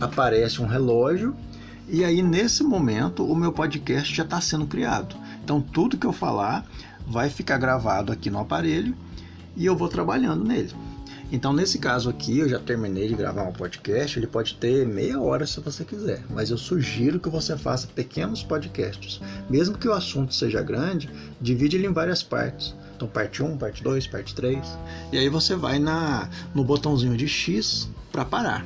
[0.00, 1.34] aparece um relógio
[1.88, 5.16] e aí nesse momento o meu podcast já está sendo criado.
[5.44, 6.66] Então tudo que eu falar
[7.06, 8.94] vai ficar gravado aqui no aparelho
[9.56, 10.72] e eu vou trabalhando nele.
[11.30, 14.16] Então, nesse caso aqui, eu já terminei de gravar um podcast.
[14.16, 18.44] Ele pode ter meia hora se você quiser, mas eu sugiro que você faça pequenos
[18.44, 19.20] podcasts.
[19.50, 21.10] Mesmo que o assunto seja grande,
[21.40, 22.76] divide ele em várias partes.
[22.94, 24.64] Então, parte 1, parte 2, parte 3.
[25.12, 28.64] E aí você vai na, no botãozinho de X para parar.